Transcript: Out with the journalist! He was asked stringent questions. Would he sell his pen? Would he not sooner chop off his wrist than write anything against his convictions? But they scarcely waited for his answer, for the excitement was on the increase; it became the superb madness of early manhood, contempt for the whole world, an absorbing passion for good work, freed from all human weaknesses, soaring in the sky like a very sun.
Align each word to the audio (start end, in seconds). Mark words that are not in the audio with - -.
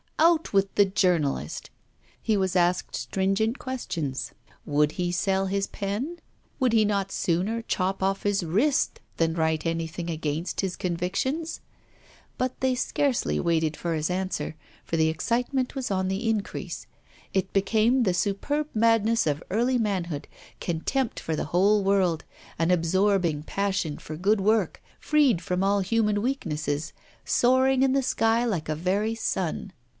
Out 0.17 0.51
with 0.53 0.73
the 0.75 0.85
journalist! 0.85 1.69
He 2.21 2.35
was 2.37 2.55
asked 2.55 2.95
stringent 2.95 3.57
questions. 3.59 4.31
Would 4.65 4.93
he 4.93 5.11
sell 5.11 5.47
his 5.47 5.65
pen? 5.67 6.17
Would 6.59 6.73
he 6.73 6.85
not 6.85 7.11
sooner 7.11 7.63
chop 7.63 8.01
off 8.03 8.23
his 8.23 8.43
wrist 8.43 8.99
than 9.17 9.33
write 9.33 9.65
anything 9.65 10.09
against 10.09 10.61
his 10.61 10.75
convictions? 10.75 11.61
But 12.37 12.59
they 12.61 12.75
scarcely 12.75 13.39
waited 13.39 13.75
for 13.77 13.93
his 13.93 14.09
answer, 14.09 14.55
for 14.83 14.95
the 14.97 15.07
excitement 15.09 15.75
was 15.75 15.91
on 15.91 16.07
the 16.07 16.27
increase; 16.27 16.87
it 17.33 17.53
became 17.53 18.01
the 18.01 18.13
superb 18.13 18.67
madness 18.75 19.25
of 19.27 19.43
early 19.51 19.77
manhood, 19.77 20.27
contempt 20.59 21.19
for 21.19 21.35
the 21.35 21.45
whole 21.45 21.83
world, 21.83 22.25
an 22.57 22.71
absorbing 22.71 23.43
passion 23.43 23.99
for 23.99 24.15
good 24.17 24.41
work, 24.41 24.81
freed 24.99 25.41
from 25.43 25.63
all 25.63 25.79
human 25.81 26.23
weaknesses, 26.23 26.93
soaring 27.25 27.83
in 27.83 27.93
the 27.93 28.03
sky 28.03 28.45
like 28.45 28.69
a 28.69 28.75
very 28.75 29.13
sun. 29.13 29.73